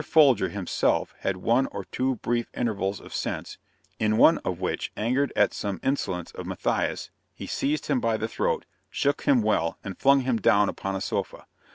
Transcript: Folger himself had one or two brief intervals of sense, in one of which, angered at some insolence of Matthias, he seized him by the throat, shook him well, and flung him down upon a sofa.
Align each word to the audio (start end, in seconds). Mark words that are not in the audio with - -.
Folger 0.03 0.49
himself 0.49 1.13
had 1.19 1.37
one 1.37 1.67
or 1.67 1.85
two 1.85 2.15
brief 2.15 2.47
intervals 2.55 2.99
of 2.99 3.13
sense, 3.13 3.59
in 3.99 4.17
one 4.17 4.39
of 4.39 4.59
which, 4.59 4.91
angered 4.97 5.31
at 5.35 5.53
some 5.53 5.79
insolence 5.83 6.31
of 6.31 6.47
Matthias, 6.47 7.11
he 7.35 7.45
seized 7.45 7.85
him 7.85 7.99
by 7.99 8.17
the 8.17 8.27
throat, 8.27 8.65
shook 8.89 9.25
him 9.27 9.43
well, 9.43 9.77
and 9.83 9.99
flung 9.99 10.21
him 10.21 10.37
down 10.37 10.69
upon 10.69 10.95
a 10.95 11.01
sofa. 11.01 11.45